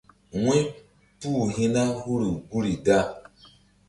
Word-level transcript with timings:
Wu̧ypu 0.43 1.31
hi̧ 1.55 1.69
na 1.73 1.83
huru 1.99 2.31
guri 2.49 2.75
da. 2.85 2.99